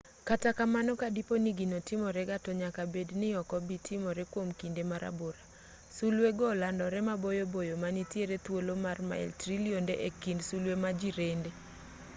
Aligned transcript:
kata 0.29 0.49
kamano 0.59 0.91
ka 1.01 1.07
dipo 1.15 1.33
ni 1.43 1.51
gino 1.59 1.77
timore 1.89 2.21
ga 2.29 2.37
to 2.45 2.51
nyaka 2.61 2.83
bed 2.93 3.07
ni 3.21 3.29
ok 3.41 3.49
obi 3.57 3.75
timore 3.87 4.23
kwom 4.31 4.49
kinde 4.59 4.81
marabora 4.91 5.41
sulwe 5.95 6.27
go 6.37 6.45
olandore 6.53 6.99
maboyo 7.09 7.43
boyo 7.53 7.75
ma 7.81 7.89
nitiere 7.95 8.35
thuolo 8.45 8.73
mar 8.85 8.97
mail 9.09 9.29
trilionde 9.41 9.93
e 10.07 10.09
kind 10.21 10.39
sulwe 10.49 10.73
ma 10.83 10.89
jirende 10.99 11.49